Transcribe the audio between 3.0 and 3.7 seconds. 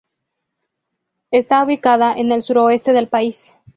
país.